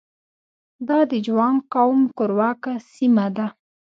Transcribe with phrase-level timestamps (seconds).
[0.87, 3.47] دا د جوانګ قوم کورواکه سیمه ده.